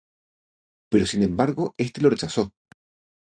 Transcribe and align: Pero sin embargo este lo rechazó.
Pero 0.89 1.05
sin 1.05 1.21
embargo 1.21 1.75
este 1.77 2.01
lo 2.01 2.09
rechazó. 2.09 2.51